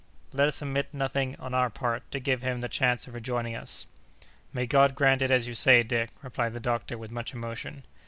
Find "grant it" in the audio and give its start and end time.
4.95-5.29